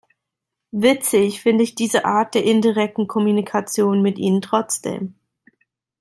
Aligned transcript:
Witzig 0.71 1.41
finde 1.43 1.63
ich 1.63 1.75
diese 1.75 2.05
Art 2.05 2.33
der 2.33 2.43
indirekten 2.43 3.05
Kommunikation 3.07 4.01
mit 4.01 4.17
Ihnen 4.17 4.41
trotzdem! 4.41 5.13